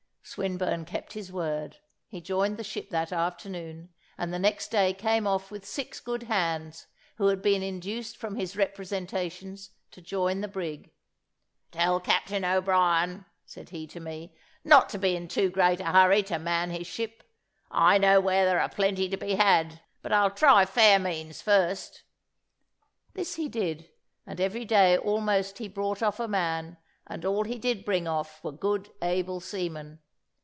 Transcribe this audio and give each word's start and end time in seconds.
Swinburne 0.23 0.85
kept 0.85 1.11
his 1.11 1.29
word; 1.29 1.79
he 2.07 2.21
joined 2.21 2.55
the 2.55 2.63
ship 2.63 2.89
that 2.89 3.11
afternoon, 3.11 3.89
and 4.17 4.33
the 4.33 4.39
next 4.39 4.69
day 4.69 4.93
came 4.93 5.27
off 5.27 5.51
with 5.51 5.65
six 5.65 5.99
good 5.99 6.23
hands, 6.23 6.87
who 7.17 7.27
had 7.27 7.41
been 7.41 7.61
induced 7.61 8.15
from 8.15 8.37
his 8.37 8.55
representations 8.55 9.71
to 9.89 10.01
join 10.01 10.39
the 10.39 10.47
brig. 10.47 10.93
"Tell 11.71 11.99
Captain 11.99 12.45
O'Brien," 12.45 13.25
said 13.45 13.69
he 13.71 13.85
to 13.87 13.99
me, 13.99 14.33
"not 14.63 14.87
to 14.89 14.97
be 14.97 15.17
in 15.17 15.27
too 15.27 15.49
great 15.49 15.81
a 15.81 15.87
hurry 15.91 16.23
to 16.23 16.39
man 16.39 16.69
his 16.69 16.87
ship. 16.87 17.23
I 17.69 17.97
know 17.97 18.21
where 18.21 18.45
there 18.45 18.61
are 18.61 18.69
plenty 18.69 19.09
to 19.09 19.17
be 19.17 19.35
had; 19.35 19.81
but 20.01 20.13
I'll 20.13 20.31
try 20.31 20.65
fair 20.65 20.97
means 20.97 21.41
first." 21.41 22.03
This 23.15 23.35
he 23.35 23.49
did, 23.49 23.89
and 24.25 24.39
every 24.39 24.63
day 24.63 24.95
almost 24.97 25.57
he 25.57 25.67
brought 25.67 26.01
off 26.01 26.21
a 26.21 26.27
man, 26.27 26.77
and 27.05 27.25
all 27.25 27.43
he 27.43 27.59
did 27.59 27.83
bring 27.83 28.07
off 28.07 28.41
were 28.45 28.53
good 28.53 28.91
able 29.01 29.41
seamen. 29.41 29.99